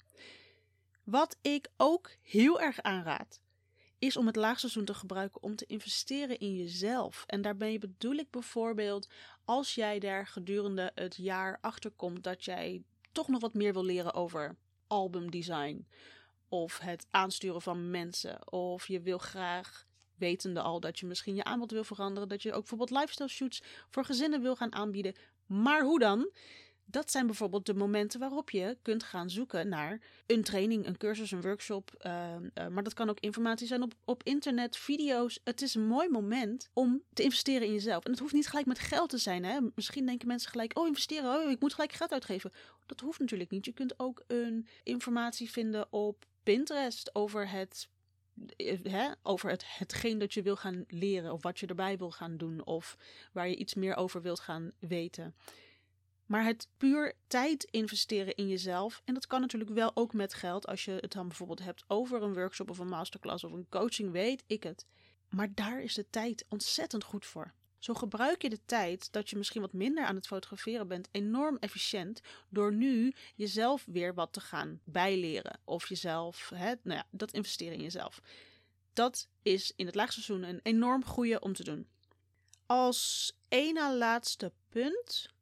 Wat 1.03 1.37
ik 1.41 1.69
ook 1.77 2.11
heel 2.21 2.61
erg 2.61 2.81
aanraad, 2.81 3.39
is 3.99 4.17
om 4.17 4.25
het 4.25 4.35
laagseizoen 4.35 4.85
te 4.85 4.93
gebruiken 4.93 5.43
om 5.43 5.55
te 5.55 5.65
investeren 5.65 6.39
in 6.39 6.55
jezelf. 6.55 7.23
En 7.27 7.41
daarbij 7.41 7.77
bedoel 7.77 8.15
ik 8.15 8.31
bijvoorbeeld 8.31 9.09
als 9.43 9.75
jij 9.75 9.99
daar 9.99 10.27
gedurende 10.27 10.91
het 10.95 11.15
jaar 11.15 11.57
achter 11.61 11.91
komt 11.91 12.23
dat 12.23 12.45
jij 12.45 12.83
toch 13.11 13.27
nog 13.27 13.41
wat 13.41 13.53
meer 13.53 13.73
wil 13.73 13.85
leren 13.85 14.13
over 14.13 14.55
albumdesign. 14.87 15.87
Of 16.49 16.79
het 16.79 17.07
aansturen 17.09 17.61
van 17.61 17.89
mensen. 17.89 18.51
Of 18.51 18.87
je 18.87 19.01
wil 19.01 19.17
graag 19.17 19.87
wetende 20.17 20.61
al 20.61 20.79
dat 20.79 20.99
je 20.99 21.05
misschien 21.05 21.35
je 21.35 21.43
aanbod 21.43 21.71
wil 21.71 21.83
veranderen, 21.83 22.29
dat 22.29 22.41
je 22.41 22.53
ook 22.53 22.59
bijvoorbeeld 22.59 22.99
lifestyle 22.99 23.29
shoots 23.29 23.61
voor 23.89 24.05
gezinnen 24.05 24.41
wil 24.41 24.55
gaan 24.55 24.73
aanbieden. 24.73 25.15
Maar 25.45 25.83
hoe 25.83 25.99
dan? 25.99 26.29
Dat 26.87 27.11
zijn 27.11 27.25
bijvoorbeeld 27.25 27.65
de 27.65 27.73
momenten 27.73 28.19
waarop 28.19 28.49
je 28.49 28.77
kunt 28.81 29.03
gaan 29.03 29.29
zoeken 29.29 29.69
naar 29.69 30.01
een 30.25 30.43
training, 30.43 30.85
een 30.85 30.97
cursus, 30.97 31.31
een 31.31 31.41
workshop. 31.41 31.91
Uh, 32.05 32.35
uh, 32.53 32.67
maar 32.67 32.83
dat 32.83 32.93
kan 32.93 33.09
ook 33.09 33.19
informatie 33.19 33.67
zijn 33.67 33.81
op, 33.81 33.93
op 34.05 34.23
internet, 34.23 34.77
video's. 34.77 35.39
Het 35.43 35.61
is 35.61 35.75
een 35.75 35.87
mooi 35.87 36.09
moment 36.09 36.69
om 36.73 37.03
te 37.13 37.23
investeren 37.23 37.67
in 37.67 37.73
jezelf. 37.73 38.03
En 38.03 38.11
het 38.11 38.19
hoeft 38.19 38.33
niet 38.33 38.47
gelijk 38.47 38.67
met 38.67 38.79
geld 38.79 39.09
te 39.09 39.17
zijn. 39.17 39.43
Hè? 39.43 39.59
Misschien 39.75 40.05
denken 40.05 40.27
mensen 40.27 40.51
gelijk, 40.51 40.77
oh 40.77 40.87
investeren, 40.87 41.43
oh, 41.43 41.49
ik 41.49 41.59
moet 41.59 41.73
gelijk 41.73 41.91
geld 41.91 42.11
uitgeven. 42.11 42.51
Dat 42.85 42.99
hoeft 42.99 43.19
natuurlijk 43.19 43.51
niet. 43.51 43.65
Je 43.65 43.73
kunt 43.73 43.99
ook 43.99 44.23
een 44.27 44.67
informatie 44.83 45.51
vinden 45.51 45.87
op 45.89 46.25
Pinterest 46.43 47.15
over 47.15 47.49
het 47.49 47.87
eh, 47.87 47.94
over 49.21 49.49
het, 49.49 49.63
hetgeen 49.67 50.17
dat 50.17 50.33
je 50.33 50.41
wil 50.41 50.55
gaan 50.55 50.85
leren, 50.87 51.33
of 51.33 51.41
wat 51.41 51.59
je 51.59 51.67
erbij 51.67 51.97
wil 51.97 52.11
gaan 52.11 52.37
doen, 52.37 52.65
of 52.65 52.97
waar 53.31 53.47
je 53.47 53.55
iets 53.55 53.73
meer 53.73 53.95
over 53.95 54.21
wilt 54.21 54.39
gaan 54.39 54.71
weten. 54.79 55.35
Maar 56.25 56.43
het 56.43 56.67
puur 56.77 57.13
tijd 57.27 57.63
investeren 57.63 58.35
in 58.35 58.47
jezelf, 58.47 59.01
en 59.05 59.13
dat 59.13 59.27
kan 59.27 59.41
natuurlijk 59.41 59.71
wel 59.71 59.91
ook 59.93 60.13
met 60.13 60.33
geld, 60.33 60.67
als 60.67 60.85
je 60.85 60.91
het 60.91 61.11
dan 61.11 61.27
bijvoorbeeld 61.27 61.63
hebt 61.63 61.83
over 61.87 62.21
een 62.21 62.33
workshop 62.33 62.69
of 62.69 62.77
een 62.77 62.87
masterclass 62.87 63.43
of 63.43 63.51
een 63.51 63.69
coaching, 63.69 64.11
weet 64.11 64.43
ik 64.47 64.63
het. 64.63 64.85
Maar 65.29 65.53
daar 65.53 65.81
is 65.81 65.93
de 65.93 66.09
tijd 66.09 66.45
ontzettend 66.49 67.03
goed 67.03 67.25
voor. 67.25 67.53
Zo 67.85 67.93
gebruik 67.93 68.41
je 68.41 68.49
de 68.49 68.65
tijd 68.65 69.11
dat 69.11 69.29
je 69.29 69.37
misschien 69.37 69.61
wat 69.61 69.73
minder 69.73 70.05
aan 70.05 70.15
het 70.15 70.27
fotograferen 70.27 70.87
bent 70.87 71.07
enorm 71.11 71.57
efficiënt 71.59 72.21
door 72.49 72.73
nu 72.73 73.13
jezelf 73.35 73.83
weer 73.85 74.13
wat 74.13 74.33
te 74.33 74.39
gaan 74.39 74.79
bijleren 74.83 75.59
of 75.63 75.87
jezelf, 75.87 76.51
hè, 76.55 76.73
nou 76.81 76.97
ja, 76.97 77.05
dat 77.09 77.31
investeren 77.31 77.73
in 77.73 77.83
jezelf. 77.83 78.21
Dat 78.93 79.27
is 79.41 79.73
in 79.75 79.85
het 79.85 79.95
laagseizoen 79.95 80.43
een 80.43 80.59
enorm 80.63 81.05
goede 81.05 81.39
om 81.39 81.53
te 81.53 81.63
doen. 81.63 81.87
Als 82.65 83.33
ene 83.47 83.95
laatste 83.95 84.51
punt. 84.69 85.33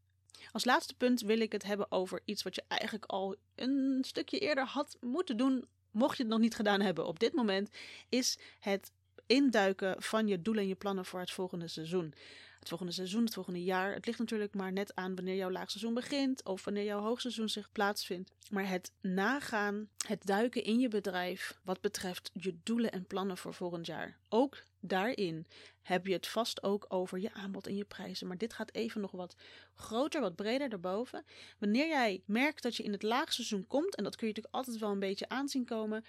Als 0.52 0.66
laatste 0.66 0.96
punt 0.96 1.22
wil 1.22 1.40
ik 1.40 1.52
het 1.52 1.64
hebben 1.64 1.92
over 1.92 2.22
iets 2.26 2.44
wat 2.44 2.56
je 2.56 2.64
eigenlijk 2.68 3.06
al 3.06 3.36
een 3.56 4.00
stukje 4.02 4.40
eerder 4.40 4.66
had 4.66 4.98
moeten 5.02 5.38
doen, 5.38 5.66
mocht 5.92 6.18
je 6.18 6.24
het 6.24 6.32
nog 6.32 6.42
niet 6.42 6.56
gedaan 6.56 6.82
hebben 6.82 7.06
op 7.06 7.20
dit 7.20 7.34
moment, 7.34 7.70
is 8.10 8.38
het 8.60 8.92
induiken 9.25 10.01
van 10.01 10.27
je 10.27 10.42
doelen 10.42 10.63
en 10.63 10.70
je 10.70 10.75
plannen 10.75 11.06
voor 11.06 11.20
het 11.20 11.32
volgende 11.32 11.68
seizoen. 11.68 12.13
Het 12.60 12.72
volgende 12.72 12.94
seizoen, 12.94 13.24
het 13.24 13.34
volgende 13.34 13.63
jaar. 13.63 13.94
Het 13.94 14.06
ligt 14.06 14.20
natuurlijk 14.20 14.53
maar 14.53 14.72
net 14.72 14.96
aan 14.96 15.15
wanneer 15.15 15.36
jouw 15.36 15.51
laagseizoen 15.51 15.94
begint 15.94 16.44
of 16.44 16.63
wanneer 16.63 16.84
jouw 16.84 17.00
hoogseizoen 17.00 17.50
zich 17.50 17.72
plaatsvindt. 17.72 18.32
Maar 18.50 18.70
het 18.70 18.92
nagaan, 19.01 19.89
het 20.08 20.25
duiken 20.25 20.63
in 20.63 20.80
je 20.80 20.88
bedrijf 20.88 21.60
wat 21.63 21.82
betreft 21.82 22.30
je 22.34 22.58
doelen 22.63 22.92
en 22.92 23.06
plannen 23.06 23.38
voor 23.38 23.53
volgend 23.53 23.86
jaar. 23.86 24.18
Ook 24.30 24.63
daarin 24.80 25.48
heb 25.82 26.06
je 26.08 26.13
het 26.13 26.27
vast 26.27 26.63
ook 26.63 26.86
over 26.88 27.20
je 27.20 27.34
aanbod 27.34 27.68
en 27.68 27.75
je 27.75 27.86
prijzen. 27.86 28.27
Maar 28.27 28.38
dit 28.38 28.53
gaat 28.53 28.74
even 28.74 29.01
nog 29.01 29.12
wat 29.12 29.36
groter, 29.75 30.22
wat 30.22 30.36
breder 30.36 30.70
daarboven. 30.70 31.25
Wanneer 31.60 31.88
jij 31.88 32.22
merkt 32.25 32.63
dat 32.63 32.75
je 32.75 32.84
in 32.84 32.92
het 32.92 33.03
laagseizoen 33.03 33.68
komt, 33.68 33.96
en 33.96 34.03
dat 34.03 34.15
kun 34.15 34.27
je 34.27 34.34
natuurlijk 34.34 34.56
altijd 34.56 34.84
wel 34.84 34.92
een 34.92 35.00
beetje 35.00 35.30
aanzien 35.30 35.65
komen, 35.65 36.06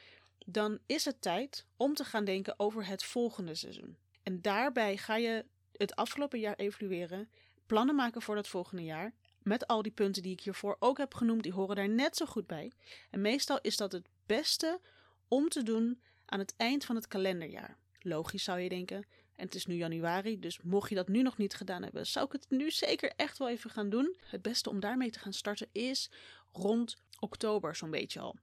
dan 0.47 0.79
is 0.87 1.05
het 1.05 1.21
tijd 1.21 1.67
om 1.77 1.95
te 1.95 2.05
gaan 2.05 2.25
denken 2.25 2.59
over 2.59 2.87
het 2.87 3.05
volgende 3.05 3.55
seizoen. 3.55 3.97
En 4.23 4.43
daarbij 4.43 4.97
ga 4.97 5.17
je 5.17 5.45
het 5.73 5.97
afgelopen 5.97 6.41
jaar 6.41 6.57
evalueren, 6.57 7.31
plannen 7.67 7.95
maken 7.95 8.23
voor 8.23 8.35
dat 8.35 8.49
volgende 8.49 8.85
jaar. 8.85 9.15
Met 9.43 9.67
al 9.67 9.83
die 9.83 9.93
punten 9.93 10.23
die 10.23 10.33
ik 10.33 10.41
hiervoor 10.41 10.77
ook 10.79 10.99
heb 10.99 11.15
genoemd, 11.15 11.43
die 11.43 11.53
horen 11.53 11.77
daar 11.77 11.89
net 11.89 12.17
zo 12.17 12.27
goed 12.27 12.47
bij. 12.47 12.73
En 13.11 13.21
meestal 13.21 13.59
is 13.61 13.77
dat 13.77 13.93
het 13.93 14.09
beste 14.27 14.81
om 15.29 15.49
te 15.49 15.63
doen 15.63 16.03
aan 16.25 16.39
het 16.39 16.55
eind 16.57 16.85
van 16.85 16.97
het 16.97 17.09
kalenderjaar. 17.09 17.77
Logisch 18.01 18.45
zou 18.45 18.61
je 18.61 18.69
denken. 18.69 19.07
En 19.37 19.45
het 19.45 19.55
is 19.55 19.67
nu 19.67 19.75
januari, 19.75 20.39
dus 20.39 20.61
mocht 20.63 20.89
je 20.89 20.95
dat 20.95 21.09
nu 21.09 21.23
nog 21.23 21.37
niet 21.37 21.55
gedaan 21.55 21.83
hebben, 21.83 22.07
zou 22.07 22.27
ik 22.27 22.33
het 22.33 22.47
nu 22.49 22.71
zeker 22.71 23.13
echt 23.17 23.39
wel 23.39 23.49
even 23.49 23.71
gaan 23.71 23.91
doen. 23.91 24.17
Het 24.25 24.43
beste 24.43 24.71
om 24.71 24.81
daarmee 24.81 25.11
te 25.11 25.19
gaan 25.19 25.33
starten 25.33 25.69
is 25.73 26.11
rond 26.53 26.97
oktober 27.19 27.77
zo'n 27.77 27.91
beetje 27.91 28.21
al 28.21 28.37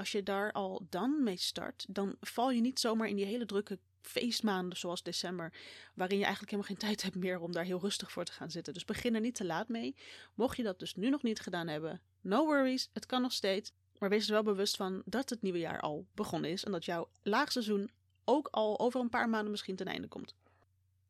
als 0.00 0.12
je 0.12 0.22
daar 0.22 0.52
al 0.52 0.86
dan 0.88 1.22
mee 1.22 1.36
start, 1.36 1.84
dan 1.88 2.16
val 2.20 2.50
je 2.50 2.60
niet 2.60 2.80
zomaar 2.80 3.08
in 3.08 3.16
die 3.16 3.24
hele 3.24 3.46
drukke 3.46 3.78
feestmaanden 4.02 4.78
zoals 4.78 5.02
december, 5.02 5.52
waarin 5.94 6.18
je 6.18 6.24
eigenlijk 6.24 6.52
helemaal 6.52 6.76
geen 6.76 6.84
tijd 6.88 7.02
hebt 7.02 7.16
meer 7.16 7.40
om 7.40 7.52
daar 7.52 7.64
heel 7.64 7.80
rustig 7.80 8.12
voor 8.12 8.24
te 8.24 8.32
gaan 8.32 8.50
zitten. 8.50 8.72
Dus 8.72 8.84
begin 8.84 9.14
er 9.14 9.20
niet 9.20 9.34
te 9.34 9.44
laat 9.44 9.68
mee. 9.68 9.96
Mocht 10.34 10.56
je 10.56 10.62
dat 10.62 10.78
dus 10.78 10.94
nu 10.94 11.10
nog 11.10 11.22
niet 11.22 11.40
gedaan 11.40 11.68
hebben, 11.68 12.00
no 12.20 12.44
worries, 12.44 12.88
het 12.92 13.06
kan 13.06 13.22
nog 13.22 13.32
steeds. 13.32 13.72
Maar 13.98 14.08
wees 14.08 14.26
er 14.26 14.32
wel 14.32 14.42
bewust 14.42 14.76
van 14.76 15.02
dat 15.04 15.30
het 15.30 15.42
nieuwe 15.42 15.58
jaar 15.58 15.80
al 15.80 16.06
begonnen 16.14 16.50
is 16.50 16.64
en 16.64 16.72
dat 16.72 16.84
jouw 16.84 17.08
laagseizoen 17.22 17.90
ook 18.24 18.48
al 18.50 18.78
over 18.78 19.00
een 19.00 19.08
paar 19.08 19.28
maanden 19.28 19.50
misschien 19.50 19.76
ten 19.76 19.86
einde 19.86 20.08
komt. 20.08 20.34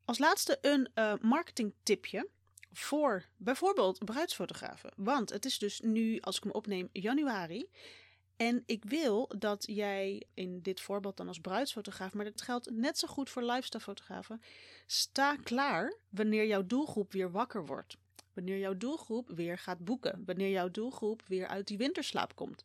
Als 0.05 0.17
laatste 0.17 0.57
een 0.61 0.89
uh, 0.95 1.13
marketingtipje 1.21 2.29
voor 2.71 3.25
bijvoorbeeld 3.37 4.05
bruidsfotografen. 4.05 4.93
Want 4.95 5.29
het 5.29 5.45
is 5.45 5.57
dus 5.57 5.79
nu, 5.79 6.19
als 6.19 6.37
ik 6.37 6.43
me 6.43 6.53
opneem, 6.53 6.89
januari. 6.91 7.69
En 8.41 8.63
ik 8.65 8.83
wil 8.83 9.31
dat 9.37 9.63
jij 9.67 10.23
in 10.33 10.61
dit 10.61 10.81
voorbeeld 10.81 11.17
dan 11.17 11.27
als 11.27 11.39
bruidsfotograaf, 11.39 12.13
maar 12.13 12.25
dat 12.25 12.41
geldt 12.41 12.69
net 12.71 12.97
zo 12.97 13.07
goed 13.07 13.29
voor 13.29 13.43
lifestylefotografen, 13.43 14.41
sta 14.85 15.35
klaar 15.35 15.93
wanneer 16.09 16.45
jouw 16.45 16.65
doelgroep 16.65 17.11
weer 17.11 17.31
wakker 17.31 17.65
wordt. 17.65 17.97
Wanneer 18.33 18.57
jouw 18.57 18.77
doelgroep 18.77 19.29
weer 19.29 19.57
gaat 19.57 19.85
boeken. 19.85 20.23
Wanneer 20.25 20.49
jouw 20.49 20.71
doelgroep 20.71 21.23
weer 21.27 21.47
uit 21.47 21.67
die 21.67 21.77
winterslaap 21.77 22.35
komt. 22.35 22.63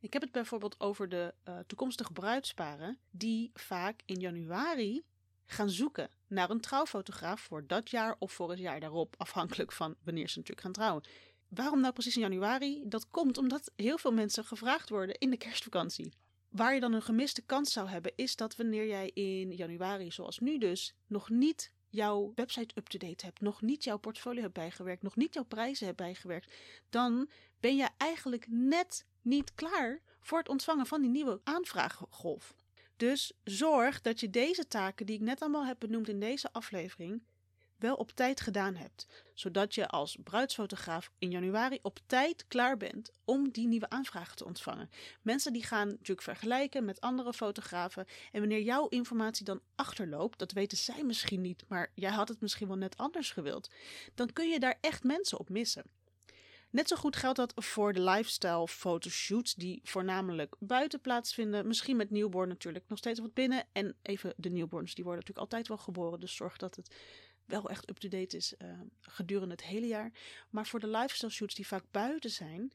Ik 0.00 0.12
heb 0.12 0.22
het 0.22 0.32
bijvoorbeeld 0.32 0.80
over 0.80 1.08
de 1.08 1.34
uh, 1.48 1.58
toekomstige 1.66 2.12
bruidsparen 2.12 2.98
die 3.10 3.50
vaak 3.54 4.02
in 4.04 4.20
januari 4.20 5.02
gaan 5.46 5.70
zoeken 5.70 6.10
naar 6.26 6.50
een 6.50 6.60
trouwfotograaf 6.60 7.40
voor 7.40 7.66
dat 7.66 7.90
jaar 7.90 8.16
of 8.18 8.32
voor 8.32 8.50
het 8.50 8.58
jaar 8.58 8.80
daarop, 8.80 9.14
afhankelijk 9.18 9.72
van 9.72 9.96
wanneer 10.02 10.28
ze 10.28 10.38
natuurlijk 10.38 10.66
gaan 10.66 10.72
trouwen. 10.72 11.02
Waarom 11.50 11.80
nou 11.80 11.92
precies 11.92 12.14
in 12.14 12.20
januari? 12.20 12.82
Dat 12.84 13.08
komt 13.08 13.38
omdat 13.38 13.72
heel 13.76 13.98
veel 13.98 14.12
mensen 14.12 14.44
gevraagd 14.44 14.88
worden 14.88 15.18
in 15.18 15.30
de 15.30 15.36
kerstvakantie. 15.36 16.12
Waar 16.48 16.74
je 16.74 16.80
dan 16.80 16.92
een 16.92 17.02
gemiste 17.02 17.42
kans 17.42 17.72
zou 17.72 17.88
hebben, 17.88 18.12
is 18.16 18.36
dat 18.36 18.56
wanneer 18.56 18.86
jij 18.86 19.10
in 19.14 19.52
januari, 19.52 20.10
zoals 20.10 20.38
nu 20.38 20.58
dus, 20.58 20.94
nog 21.06 21.28
niet 21.30 21.72
jouw 21.88 22.32
website 22.34 22.74
up-to-date 22.78 23.24
hebt, 23.24 23.40
nog 23.40 23.62
niet 23.62 23.84
jouw 23.84 23.98
portfolio 23.98 24.40
hebt 24.40 24.54
bijgewerkt, 24.54 25.02
nog 25.02 25.16
niet 25.16 25.34
jouw 25.34 25.44
prijzen 25.44 25.86
hebt 25.86 25.98
bijgewerkt, 25.98 26.52
dan 26.88 27.30
ben 27.60 27.76
je 27.76 27.88
eigenlijk 27.96 28.46
net 28.48 29.06
niet 29.22 29.54
klaar 29.54 30.00
voor 30.20 30.38
het 30.38 30.48
ontvangen 30.48 30.86
van 30.86 31.00
die 31.00 31.10
nieuwe 31.10 31.40
aanvraaggolf. 31.44 32.54
Dus 32.96 33.32
zorg 33.44 34.00
dat 34.00 34.20
je 34.20 34.30
deze 34.30 34.66
taken 34.68 35.06
die 35.06 35.16
ik 35.16 35.22
net 35.22 35.40
allemaal 35.40 35.66
heb 35.66 35.78
benoemd 35.78 36.08
in 36.08 36.20
deze 36.20 36.52
aflevering 36.52 37.22
wel 37.80 37.94
op 37.94 38.10
tijd 38.10 38.40
gedaan 38.40 38.74
hebt, 38.74 39.06
zodat 39.34 39.74
je 39.74 39.88
als 39.88 40.16
bruidsfotograaf 40.24 41.10
in 41.18 41.30
januari 41.30 41.78
op 41.82 41.98
tijd 42.06 42.44
klaar 42.48 42.76
bent 42.76 43.10
om 43.24 43.50
die 43.50 43.66
nieuwe 43.66 43.88
aanvragen 43.88 44.36
te 44.36 44.44
ontvangen. 44.44 44.90
Mensen 45.22 45.52
die 45.52 45.62
gaan 45.62 45.88
natuurlijk 45.88 46.22
vergelijken 46.22 46.84
met 46.84 47.00
andere 47.00 47.32
fotografen 47.32 48.06
en 48.32 48.40
wanneer 48.40 48.62
jouw 48.62 48.88
informatie 48.88 49.44
dan 49.44 49.60
achterloopt, 49.74 50.38
dat 50.38 50.52
weten 50.52 50.78
zij 50.78 51.04
misschien 51.04 51.40
niet, 51.40 51.64
maar 51.68 51.92
jij 51.94 52.10
had 52.10 52.28
het 52.28 52.40
misschien 52.40 52.68
wel 52.68 52.76
net 52.76 52.96
anders 52.96 53.30
gewild, 53.30 53.70
dan 54.14 54.32
kun 54.32 54.48
je 54.48 54.60
daar 54.60 54.78
echt 54.80 55.04
mensen 55.04 55.38
op 55.38 55.48
missen. 55.48 55.84
Net 56.70 56.88
zo 56.88 56.96
goed 56.96 57.16
geldt 57.16 57.36
dat 57.36 57.52
voor 57.56 57.92
de 57.92 58.00
lifestyle 58.00 58.68
fotoshoots 58.68 59.54
die 59.54 59.80
voornamelijk 59.84 60.56
buiten 60.58 61.00
plaatsvinden. 61.00 61.66
Misschien 61.66 61.96
met 61.96 62.10
newborn 62.10 62.48
natuurlijk 62.48 62.84
nog 62.88 62.98
steeds 62.98 63.20
wat 63.20 63.34
binnen. 63.34 63.64
En 63.72 63.96
even 64.02 64.34
de 64.36 64.50
newborns, 64.50 64.94
die 64.94 65.04
worden 65.04 65.22
natuurlijk 65.22 65.52
altijd 65.52 65.68
wel 65.68 65.76
geboren. 65.76 66.20
Dus 66.20 66.36
zorg 66.36 66.56
dat 66.56 66.76
het 66.76 66.94
wel 67.50 67.70
echt 67.70 67.90
up-to-date 67.90 68.36
is 68.36 68.54
uh, 68.58 68.68
gedurende 69.00 69.54
het 69.54 69.64
hele 69.64 69.86
jaar. 69.86 70.12
Maar 70.50 70.66
voor 70.66 70.80
de 70.80 70.88
lifestyle 70.88 71.30
shoots 71.30 71.54
die 71.54 71.66
vaak 71.66 71.84
buiten 71.90 72.30
zijn, 72.30 72.72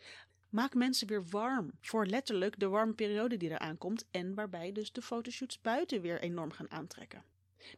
maak 0.49 0.73
mensen 0.73 1.07
weer 1.07 1.25
warm. 1.25 1.71
Voor 1.81 2.05
letterlijk 2.05 2.59
de 2.59 2.67
warme 2.67 2.93
periode 2.93 3.37
die 3.37 3.49
eraan 3.49 3.77
komt. 3.77 4.05
En 4.11 4.33
waarbij 4.33 4.71
dus 4.71 4.91
de 4.91 5.01
fotoshoots 5.01 5.61
buiten 5.61 6.01
weer 6.01 6.21
enorm 6.21 6.51
gaan 6.51 6.71
aantrekken. 6.71 7.23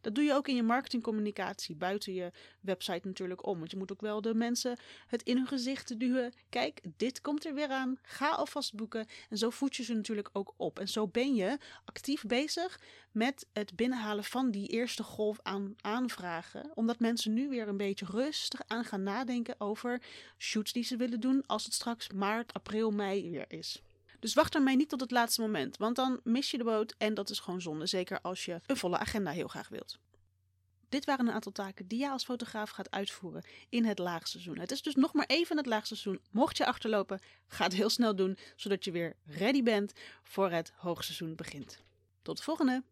Dat 0.02 0.16
doe 0.16 0.24
je 0.24 0.34
ook 0.34 0.48
in 0.48 0.56
je 0.56 0.64
marketingcommunicatie, 0.64 1.76
buiten 1.76 2.14
je 2.14 2.32
website 2.62 3.08
natuurlijk 3.08 3.46
om. 3.46 3.60
Want 3.60 3.72
je 3.72 3.78
moet 3.78 3.92
ook 3.92 4.02
wel 4.02 4.22
de 4.22 4.34
mensen 4.34 4.78
het 5.08 5.24
in 5.24 5.38
hun 5.38 5.48
gezicht 5.48 6.00
duwen. 6.00 6.34
Kijk, 6.50 6.82
dit 6.98 7.22
komt 7.22 7.46
er 7.46 7.54
weer 7.54 7.70
aan. 7.70 8.00
Ga 8.02 8.30
alvast 8.30 8.76
boeken. 8.76 9.08
En 9.30 9.38
zo 9.38 9.50
voed 9.50 9.76
je 9.76 9.84
ze 9.84 9.94
natuurlijk 9.94 10.30
ook 10.34 10.54
op. 10.58 10.80
En 10.80 10.88
zo 10.88 11.08
ben 11.08 11.36
je 11.36 11.58
actief 11.86 12.24
bezig 12.24 12.80
met 13.12 13.46
het 13.54 13.76
binnenhalen 13.76 14.24
van 14.24 14.52
die 14.52 14.68
eerste 14.68 15.04
golf 15.04 15.40
aan 15.42 15.76
aanvragen. 15.82 16.72
Omdat 16.74 17.00
mensen 17.00 17.34
nu 17.34 17.50
weer 17.50 17.68
een 17.68 17.78
beetje 17.78 18.06
rustig 18.06 18.62
aan 18.68 18.84
gaan 18.84 19.04
nadenken 19.04 19.56
over 19.58 20.02
shoots 20.38 20.74
die 20.74 20.84
ze 20.84 20.98
willen 20.98 21.20
doen 21.20 21.44
als 21.46 21.66
het 21.66 21.74
straks 21.74 22.10
maart, 22.10 22.54
april, 22.54 22.92
mei 22.92 23.30
weer 23.30 23.46
is. 23.48 23.82
Dus 24.20 24.34
wacht 24.34 24.56
ermee 24.56 24.76
niet 24.76 24.90
tot 24.90 25.02
het 25.02 25.12
laatste 25.12 25.42
moment, 25.42 25.78
want 25.78 25.96
dan 25.96 26.20
mis 26.24 26.52
je 26.52 26.58
de 26.58 26.64
boot 26.64 26.96
en 26.98 27.14
dat 27.14 27.30
is 27.30 27.40
gewoon 27.40 27.62
zonde. 27.62 27.86
Zeker 27.86 28.22
als 28.22 28.46
je 28.46 28.62
een 28.66 28.78
volle 28.78 28.98
agenda 28.98 29.32
heel 29.32 29.48
graag 29.48 29.70
wilt. 29.70 30.00
Dit 30.90 31.06
waren 31.06 31.28
een 31.28 31.34
aantal 31.34 31.52
taken 31.52 31.88
die 31.88 32.00
je 32.00 32.10
als 32.10 32.24
fotograaf 32.24 32.70
gaat 32.70 32.92
uitvoeren 32.92 33.44
in 33.70 33.86
het 33.86 34.00
laagseizoen. 34.00 34.60
Het 34.60 34.72
is 34.72 34.82
dus 34.82 34.96
nog 34.96 35.14
maar 35.14 35.26
even 35.26 35.58
het 35.58 35.66
laagseizoen. 35.66 36.20
Mocht 36.32 36.58
je 36.58 36.66
achterlopen, 36.66 37.20
ga 37.48 37.64
het 37.64 37.74
heel 37.74 37.90
snel 37.90 38.16
doen, 38.16 38.38
zodat 38.56 38.84
je 38.84 38.92
weer 38.92 39.16
ready 39.26 39.64
bent 39.64 39.94
voor 40.24 40.52
het 40.52 40.74
hoogseizoen 40.76 41.36
begint. 41.36 41.84
Tot 42.22 42.38
de 42.38 42.44
volgende! 42.44 42.84